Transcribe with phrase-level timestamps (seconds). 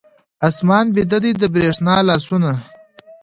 [0.47, 2.51] آسمان بیده دی، د بریښنا لاسونه